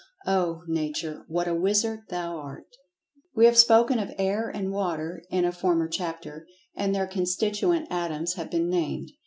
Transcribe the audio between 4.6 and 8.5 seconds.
Water, in a former chapter, and their constituent atoms have